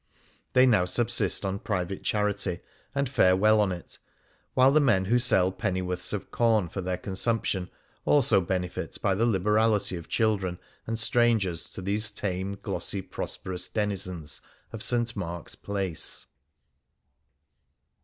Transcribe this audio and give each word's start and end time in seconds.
They 0.53 0.65
now 0.65 0.85
sub 0.85 1.11
sist 1.11 1.45
on 1.45 1.59
private 1.59 2.01
charity, 2.03 2.61
and 2.95 3.07
fare 3.07 3.35
well 3.35 3.61
on 3.61 3.71
it, 3.71 3.99
while 4.55 4.71
the 4.71 4.79
men 4.79 5.05
who 5.05 5.19
sell 5.19 5.51
pennyworths 5.51 6.11
of 6.11 6.31
corn 6.31 6.69
for 6.69 6.81
their 6.81 6.97
consumption 6.97 7.69
also 8.03 8.41
benefit 8.41 8.99
by 8.99 9.13
the 9.13 9.27
liberality 9.27 9.95
of 9.97 10.09
children 10.09 10.57
and 10.87 10.97
strangers 10.97 11.69
to 11.69 11.83
these 11.83 12.09
tame, 12.09 12.57
glossy, 12.63 13.03
prosperous 13.03 13.67
denizens 13.69 14.41
of 14.73 14.81
St. 14.81 15.15
Mark's 15.15 15.53
Place. 15.53 16.25